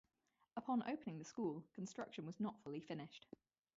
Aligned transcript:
Upon 0.57 0.81
opening 0.89 1.19
the 1.19 1.23
school 1.25 1.63
construction 1.75 2.25
was 2.25 2.39
not 2.39 2.59
fully 2.63 2.79
finished. 2.79 3.27